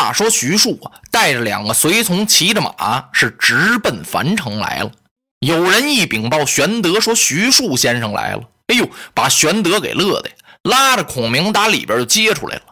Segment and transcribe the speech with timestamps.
[0.00, 4.90] 话说，徐庶啊，带着两个随从，骑着马，是直奔樊城来了。
[5.40, 8.42] 有人一禀报玄德说，徐庶先生来了。
[8.68, 10.30] 哎呦，把玄德给乐的，
[10.62, 12.62] 拉着孔明打里边就接出来了。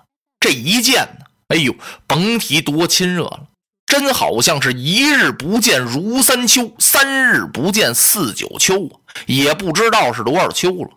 [0.41, 1.74] 这一见呢，哎呦，
[2.06, 3.42] 甭提多亲热了，
[3.84, 10.91] 真好像是一日不见如三秋，三日不见似九秋啊，也不知道是多少秋了。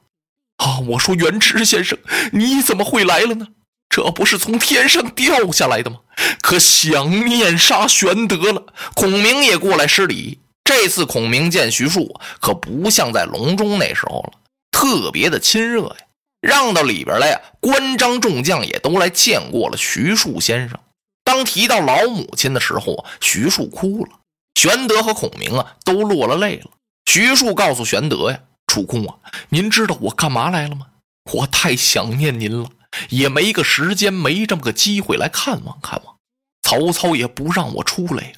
[0.63, 1.98] 啊，我说元直先生，
[2.31, 3.48] 你怎么会来了呢？
[3.91, 5.98] 这不是从天上掉下来的吗？
[6.41, 8.64] 可想念杀玄德了。
[8.95, 10.40] 孔明也过来施礼。
[10.64, 14.34] 这次孔明见徐庶，可不像在隆中那时候了，
[14.72, 15.98] 特别的亲热呀。
[16.40, 20.80] 让到里边来呀，关张众将也都来见过了徐庶先生。
[21.26, 24.11] 当提到老母亲的时候啊，徐庶哭了。
[24.55, 26.72] 玄德和孔明啊，都落了泪了。
[27.05, 29.16] 徐庶告诉玄德呀：“主公啊，
[29.50, 30.88] 您知道我干嘛来了吗？
[31.33, 32.70] 我太想念您了。”
[33.09, 36.16] 也没个时间，没这么个机会来看望看望。
[36.61, 38.31] 曹操也不让我出来呀。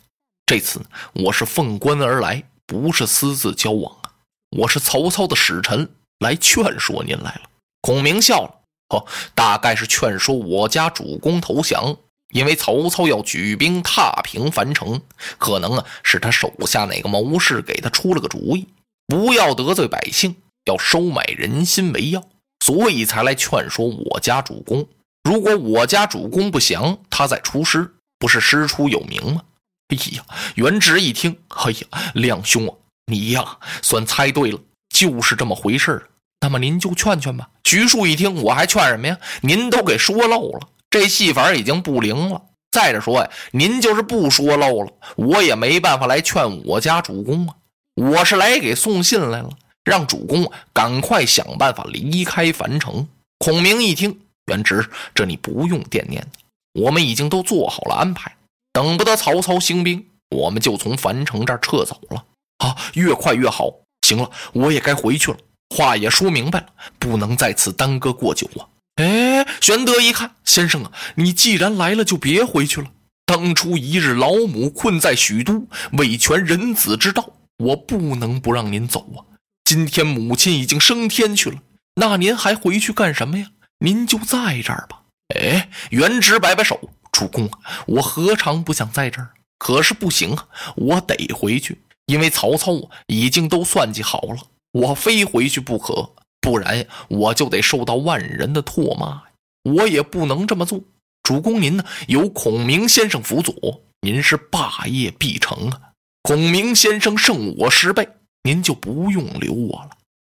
[0.45, 0.82] 这次
[1.14, 4.12] 我是奉官而来，不是私自交往啊。
[4.58, 7.42] 我是曹操的使臣，来劝说您来了。
[7.82, 8.56] 孔明笑了，
[8.90, 11.98] 哦，大概是劝说我家主公投降，
[12.34, 15.02] 因为曹操要举兵踏平樊城，
[15.38, 18.67] 可能啊是他手下哪个谋士给他出了个主意，
[19.08, 22.23] 不要得罪百姓，要收买人心为要。
[22.64, 24.88] 所以才来劝说我家主公。
[25.30, 29.42] 如果我家主公不降，他再出师，不是师出有名吗？
[29.89, 30.23] 哎呀，
[30.55, 32.73] 元直一听，哎呀，亮兄啊，
[33.08, 34.58] 你呀算猜对了，
[34.95, 36.08] 就是这么回事
[36.39, 37.50] 那么您就劝劝吧。
[37.66, 39.17] 徐庶一听，我还劝什么呀？
[39.42, 42.44] 您都给说漏了，这戏法已经不灵了。
[42.72, 47.55] 再者说呀，您就是不说漏了，我也没办法来劝我家主公啊。
[47.95, 49.49] 我是来给送信来了。
[49.83, 53.08] 让主公赶快想办法离开樊城。
[53.39, 56.26] 孔明一听，元直，这你不用惦念，
[56.73, 58.36] 我们已经都做好了安排。
[58.71, 62.26] 等不得曹操兴兵，我们就从樊城这儿撤走了。
[62.60, 63.71] 啊，越快越好。
[64.08, 65.38] 行了，我也该回去了。
[65.76, 66.67] 话也说明白了，
[67.00, 68.67] 不能在此耽搁过久啊。
[68.95, 72.88] 哎，玄德一看，先生啊，你既然来了，就别回去了。
[73.26, 77.27] 当初一日老母困在许都，为全人子之道，
[77.58, 79.33] 我不能不让您走啊。
[79.64, 81.60] 今天母亲已经升天去了，
[81.96, 83.48] 那您还回去干什么呀？
[83.80, 85.02] 您就在这儿吧。
[85.36, 86.80] 哎，元直摆摆手，
[87.12, 87.50] 主公，
[87.88, 89.30] 我何尝不想在这儿？
[89.58, 92.74] 可是不行啊，我得回去，因为曹操
[93.08, 94.38] 已经都算计好了，
[94.74, 99.24] 我非回去不可，不然我就得受到万人的唾骂。
[99.64, 100.82] 我也不能这么做。
[101.24, 101.86] 主公您呢？
[102.08, 103.56] 有孔明先生辅佐，
[104.02, 105.80] 您是霸业必成啊。
[106.22, 108.08] 孔明先生胜我十倍。
[108.45, 109.92] 您就不用留我了，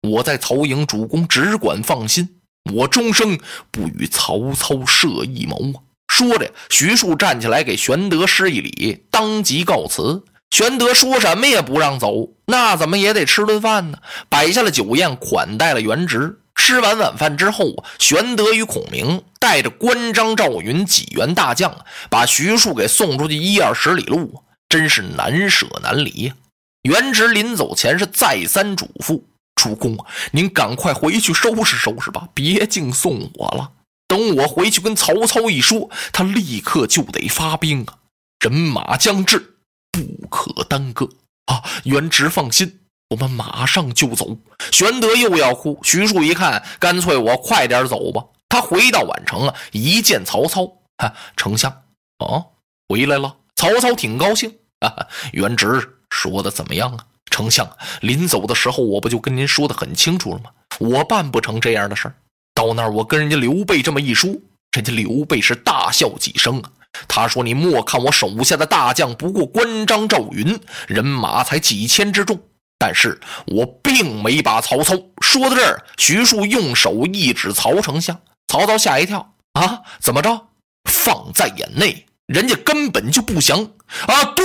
[0.08, 2.40] 我在曹营，主公只管放心，
[2.72, 3.38] 我终生
[3.70, 5.84] 不与曹操设一谋啊！
[6.08, 10.24] 说着，徐庶站起来给玄德施一礼，当即告辞。
[10.50, 13.98] 玄德说什么也不让走，那怎么也得吃顿饭呢？
[14.30, 16.40] 摆下了酒宴，款待了元直。
[16.54, 26.34] 吃完晚饭之后，玄德与孔明带着关张赵云几员大将，把徐庶给送出去一二十里路，真是难舍难离呀。
[26.82, 29.22] 元直临走前是再三嘱咐
[29.56, 29.98] 主公，
[30.30, 33.72] 您赶快回去收拾收拾吧，别净送我了。
[34.06, 37.98] 等我回去跟曹操一说，他立刻就得发兵啊，
[38.40, 39.56] 人马将至，
[39.90, 41.08] 不可耽搁
[41.46, 41.62] 啊。
[41.84, 44.38] 元直放心，我们马上就走。
[44.70, 48.24] 玄德又要哭，徐庶一看，干脆我快点走吧。
[48.48, 50.66] 他回到宛城啊，一见曹操，
[50.96, 51.70] 哈，丞相
[52.18, 52.46] 啊，
[52.88, 53.36] 回来了。
[53.56, 55.97] 曹操挺高兴啊，元直。
[56.10, 57.68] 说的怎么样啊，丞相？
[58.00, 60.50] 临走的时候，我不就跟您说的很清楚了吗？
[60.78, 62.14] 我办不成这样的事儿。
[62.54, 64.30] 到那儿，我跟人家刘备这么一说，
[64.72, 66.70] 人家刘备是大笑几声啊。
[67.06, 72.40] 他说：“你莫看我手下的大将不过关张赵云，人马才几千之众，
[72.78, 78.18] 但是我并没把曹操。”说到这儿，徐庶用手一指曹丞相，
[78.48, 80.48] 曹操吓一跳啊，怎么着？
[80.90, 82.06] 放在眼内。
[82.28, 83.58] 人家根本就不降
[84.06, 84.24] 啊！
[84.36, 84.42] 嘟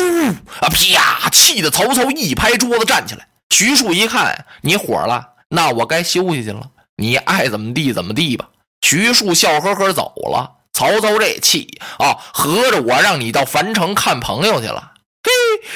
[0.62, 0.70] 啊！
[0.70, 1.30] 啪！
[1.30, 3.28] 气得曹操一拍桌子站起来。
[3.50, 6.70] 徐庶一看你火了，那我该休息去了。
[6.96, 8.48] 你爱怎么地怎么地吧。
[8.82, 10.60] 徐庶笑呵呵走了。
[10.72, 14.94] 曹操这气啊，合着我让你到樊城看朋友去了？
[15.24, 15.32] 嘿，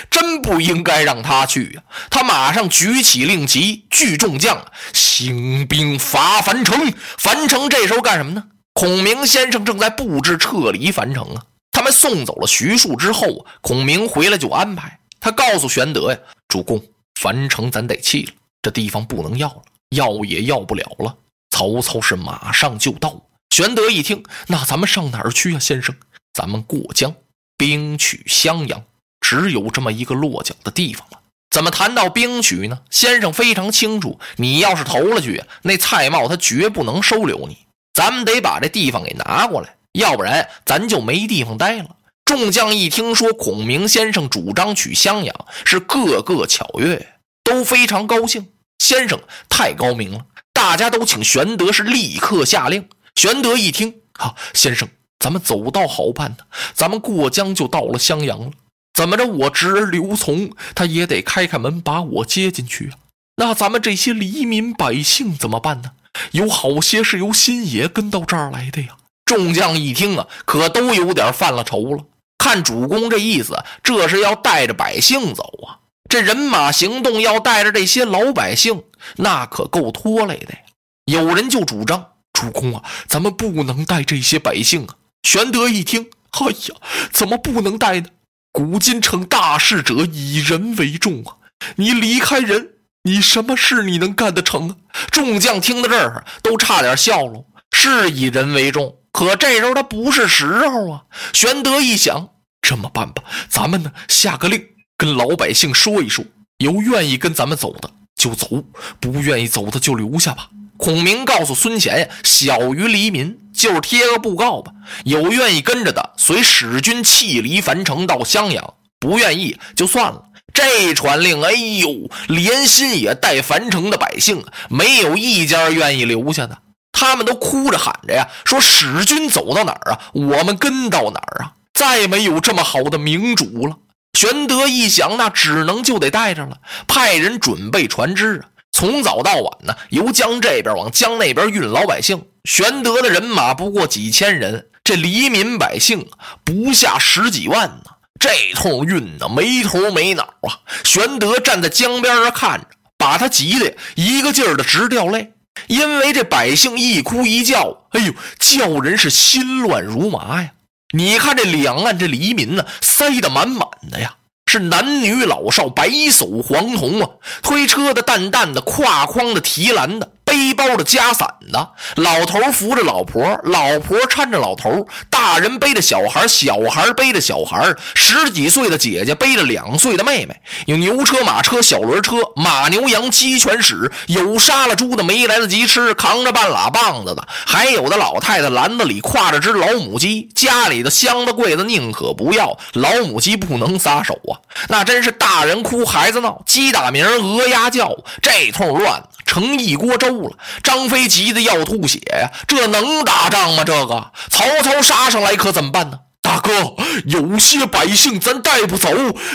[0.09, 1.83] 真不应该让他去呀！
[2.09, 6.93] 他马上举起令旗，聚众将，兴兵伐樊城。
[7.17, 8.45] 樊城这时候干什么呢？
[8.73, 11.43] 孔明先生正在布置撤离樊城啊。
[11.91, 16.17] 送走了徐庶之后，孔明回来就安排他告诉玄德呀
[16.47, 16.81] ：“主公，
[17.19, 21.15] 樊城咱得弃了，这地方不能要了，要也要不了了。
[21.49, 25.95] 曹操是马上就到。”玄德一听，那咱们上哪儿去啊，先生？
[26.33, 27.15] 咱们过江，
[27.57, 28.83] 兵取襄阳，
[29.21, 31.19] 只有这么一个落脚的地方了。
[31.49, 32.81] 怎么谈到兵取呢？
[32.91, 37.57] 先生非常清楚，你要是投了去，那蔡瑁他绝不能收留你。
[37.93, 41.95] 咱们得把这地方给拿过来，要不然咱就没地方待了。
[42.23, 48.47] 众将一听说孔明先生主张取襄阳，是个个巧跃，都非常高兴。
[48.79, 52.87] 先生太高明了，大家都请玄德是立刻下令。
[53.15, 54.87] 玄德一听，好，先生，
[55.19, 58.51] 咱们走道好办呢，咱们过江就到了襄阳了。
[58.93, 59.25] 怎么着？
[59.25, 62.97] 我侄儿刘琮他也得开开门把我接进去啊！
[63.37, 65.91] 那咱们这些黎民百姓怎么办呢？
[66.31, 68.96] 有好些是由新野跟到这儿来的呀！
[69.27, 72.03] 众将一听啊，可都有点犯了愁了。
[72.37, 75.83] 看主公这意思，这是要带着百姓走啊！
[76.09, 78.83] 这人马行动要带着这些老百姓，
[79.17, 80.59] 那可够拖累的呀！
[81.05, 84.95] 有人就主张：主公啊，咱们不能带这些百姓啊！
[85.23, 86.75] 玄德一听，哎呀，
[87.11, 88.07] 怎么不能带呢？
[88.53, 91.35] 古今成大事者以人为重啊！
[91.75, 92.69] 你离开人，
[93.03, 94.75] 你什么事你能干得成啊？
[95.11, 97.43] 众将听到这儿都差点笑了。
[97.75, 101.01] 是以人为重，可这时候他不是时候啊！
[101.33, 102.29] 玄德一想，
[102.61, 104.63] 这么办吧，咱们呢下个令，
[104.95, 106.23] 跟老百姓说一说，
[106.59, 108.63] 有愿意跟咱们走的就走，
[108.99, 110.49] 不愿意走的就留下吧。
[110.77, 114.71] 孔明告诉孙乾呀：“小于黎民，就是贴个布告吧。
[115.03, 126.59] 有愿意跟着的，随使君弃离樊城到襄阳；不愿意就算了。”这传令，哎呦，连心也带樊城的百姓，没有一家愿意留下的。
[126.99, 131.53] 他们都哭着喊着呀，说：“使君走到哪儿啊，我们跟到哪儿啊！
[131.71, 133.77] 再没有这么好的明主了。”
[134.17, 136.57] 玄德一想，那只能就得带着了，
[136.87, 138.49] 派人准备船只啊。
[138.71, 142.25] 从早到晚呢，由江这边往江那边运老百姓。
[142.45, 146.09] 玄德的人马不过几千人，这黎民百姓
[146.43, 147.91] 不下十几万呢。
[148.19, 150.65] 这通运呢，没头没脑啊！
[150.83, 152.67] 玄德站在江边上看着，
[152.97, 155.33] 把他急得一个劲儿的直掉泪，
[155.65, 160.51] 因为这百姓一哭一叫，哎呦，叫人是心乱如麻呀！
[160.93, 164.15] 你看这两岸这黎民呢，塞得满满的呀。
[164.49, 167.09] 是男女老少，白叟黄童啊！
[167.41, 170.13] 推车的、担担的、挎筐的、提篮的。
[170.37, 194.37] 背包的、夹伞的，老头扶着老婆，老婆搀着老头，大人背着小孩，小孩背着小孩，十几岁的姐姐背着两岁的妹妹，有牛车、马车、小轮车，马牛羊鸡全使，有杀了猪的没来得及吃，扛着半拉棒子的，还有的老太太篮子里挎着只老母鸡，家里的箱子柜子宁可不要，老母鸡不能撒手啊！
[194.69, 197.91] 那真是大人哭，孩子闹，鸡打鸣，鹅鸭叫，
[198.21, 199.01] 这通乱。
[199.27, 202.31] 成一锅粥了，张飞急得要吐血呀！
[202.47, 203.63] 这能打仗吗？
[203.63, 205.99] 这个曹操杀上来可怎么办呢？
[206.21, 206.75] 大哥，
[207.05, 208.89] 有些百姓咱带不走，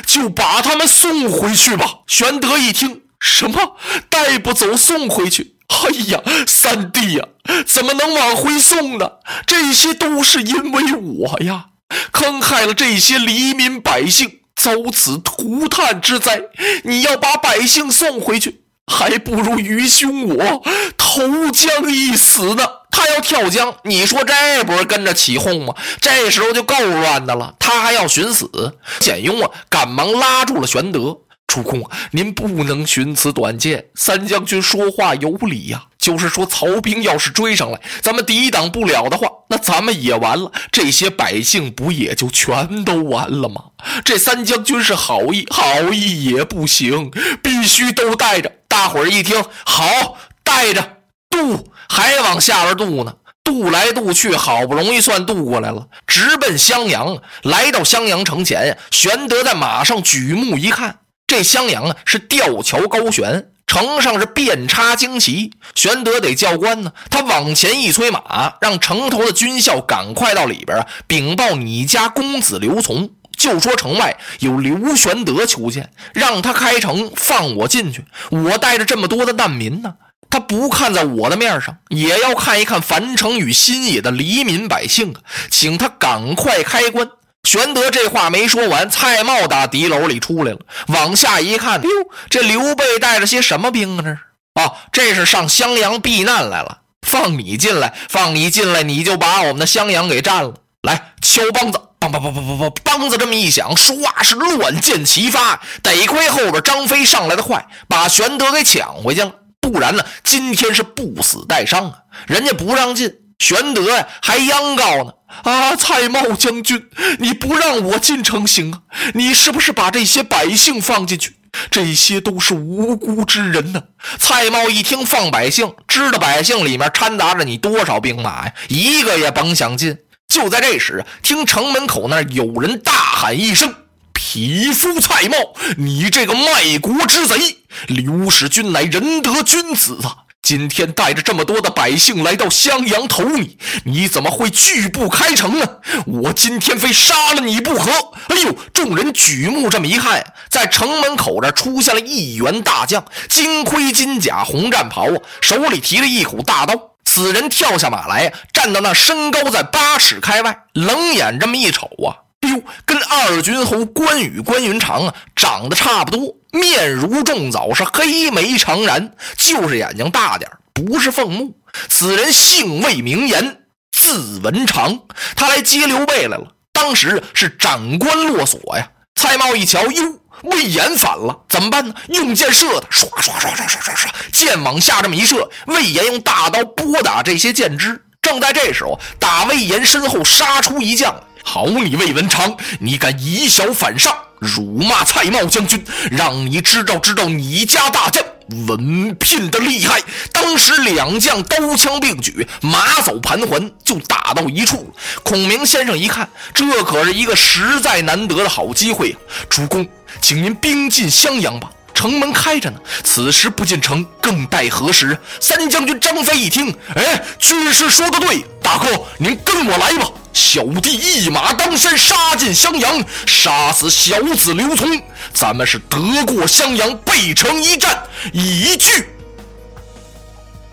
[0.04, 2.00] 就把他们送回去吧。
[2.06, 3.76] 玄德一听，什么
[4.08, 5.56] 带不走，送回去？
[5.68, 7.24] 哎呀，三弟呀，
[7.66, 9.08] 怎么能往回送呢？
[9.46, 11.66] 这些都是因为我呀，
[12.10, 16.42] 坑害了这些黎民百姓，遭此涂炭之灾。
[16.84, 18.64] 你要把百姓送回去？
[18.92, 20.62] 还不如愚兄我
[20.96, 22.64] 投江一死呢。
[22.90, 25.74] 他要跳江，你说这不是跟着起哄吗？
[25.98, 27.54] 这时候就够乱的了。
[27.58, 31.16] 他还要寻死，简雍啊，赶忙拉住了玄德。
[31.46, 31.82] 主公，
[32.12, 33.86] 您不能寻此短见。
[33.94, 40.50] 三将军说话有理呀，就是说曹兵要是追上来，咱们抵挡不了的话，那咱们也完了。
[40.70, 43.64] 这些百姓不也就全都完了吗？
[44.04, 47.10] 这三将军是好意，好意也不行，
[47.42, 48.50] 必须都带着。
[48.72, 50.96] 大伙儿一听，好，带着
[51.28, 53.16] 渡，还往下边渡呢。
[53.44, 57.18] 渡来渡去，好不容易算渡过来了，直奔襄阳。
[57.42, 61.00] 来到襄阳城前，玄德在马上举目一看。
[61.26, 65.52] 这襄阳啊，是吊桥高悬，城上是遍插旌旗。
[65.74, 73.10] 玄德得叫官呢，他往前一催马，让城头的军校赶快到里边啊，禀报你家公子刘琮，
[73.42, 78.04] 就说城外有刘玄德求见，让他开城放我进去。
[78.30, 79.94] 我带着这么多的难民呢，
[80.30, 85.20] 他不看在我的面上，也要看一看樊城与新野的黎民百姓啊，
[85.50, 87.10] 请他赶快开关。
[87.42, 91.88] 玄德这话没说完，蔡瑁打敌楼里出来了，往下一看，哟，
[92.30, 94.02] 这刘备带着些什么兵啊？
[94.04, 94.18] 这是
[94.54, 96.78] 啊，这是上襄阳避难来了。
[97.04, 100.54] 放你进来，放你进来，你就把我们的襄阳给占了。
[100.82, 105.60] 来，敲梆子，梆梆梆梆梆梆，梆子这么一响，唰，是乱箭齐发。
[105.82, 111.98] 得亏后边张飞上来的快，把玄德给抢回去了，不然呢，今天是不死带伤啊。
[112.26, 113.14] 人家不让进。
[113.38, 116.80] 玄德呀还央告呢：“啊，蔡瑁将军，
[117.18, 118.82] 你不让我进城行啊？
[119.14, 121.36] 你是不是把这些百姓放进去？
[121.70, 123.82] 这些都是无辜之人呢。”
[124.18, 129.98] 蔡瑁一听放百姓，知道百姓里面掺杂着你多少兵马呀，一个也甭想进。
[130.32, 133.74] 就在这时，听城门口那有人大喊一声。
[134.14, 135.34] 匹夫蔡瑁，
[135.76, 137.58] 你这个卖国之贼！
[137.86, 145.66] 刘使君乃仁德君子啊，今天带着这么多的百姓来到襄阳投你，你怎么会拒不开城呢？
[146.06, 147.90] 我今天非杀了你不可！
[148.28, 156.91] 哎呦，众人举目这么一看，在城门口这出现了一员大将，金盔金甲，红战袍啊，手里提着一口大刀。
[157.14, 162.24] 此人跳下马来，站到那身高在八尺开外，冷眼这么一瞅啊。
[162.40, 171.54] 哎呦，跟二军侯关羽、关云长啊长得差不多，面如重枣，是黑眉长髯，就是眼睛大点不是凤目。
[171.86, 173.58] 此人姓魏名言，
[173.94, 175.00] 字文长，
[175.36, 176.46] 他来接刘备来了。
[176.72, 178.88] 当时是斩关落锁呀。
[179.16, 181.94] 蔡瑁一瞧，哟，魏延反了，怎么办呢？
[182.08, 188.00] 用箭射他，唰唰唰唰唰唰唰，箭往下这么一射，魏延用大刀拨打这些箭支。
[188.20, 191.14] 正在这时候，打魏延身后杀出一将。
[191.44, 198.22] 好你魏文长，你敢以小反上，辱骂蔡瑁将军，让你知道知道你家大将
[198.66, 200.02] 文聘的厉害。
[200.32, 204.92] 当时两将刀枪并举，马走盘桓，就打到一处。
[205.22, 209.16] 孔明先生一看，这可是一个实在难得的好机会啊！
[209.48, 209.86] 主公，
[210.20, 211.70] 请您兵进襄阳吧。
[211.94, 215.16] 城门开着呢，此时不进城，更待何时？
[215.40, 229.08] 三将军张飞一听，哎，军师说的对，大哥，您跟我来吧，小弟一马当先，杀进襄阳，杀死小子刘琮，咱们是得过襄阳，背城一战，以拒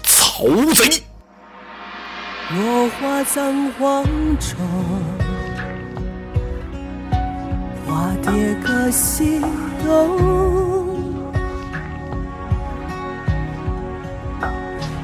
[0.04, 1.04] 曹贼。
[2.52, 4.04] 落花葬黄
[4.40, 4.58] 冢，
[7.86, 9.40] 花蝶各西
[9.86, 11.00] 东。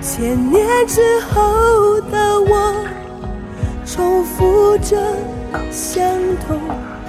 [0.02, 2.86] 千年之后的我，
[3.96, 4.98] 重复着
[5.72, 6.06] 相
[6.46, 6.60] 同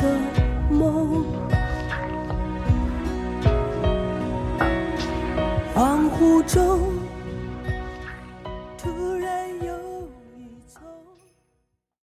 [0.00, 0.20] 的
[0.70, 1.24] 梦。
[5.74, 6.95] 恍惚中